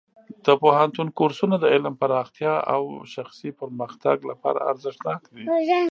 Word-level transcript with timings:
د 0.45 0.47
پوهنتون 0.61 1.07
کورسونه 1.17 1.55
د 1.59 1.65
علم 1.73 1.93
پراختیا 2.01 2.53
او 2.73 2.83
شخصي 3.13 3.49
پرمختګ 3.61 4.17
لپاره 4.31 4.59
ارزښتناک 4.71 5.21
دي. 5.33 5.43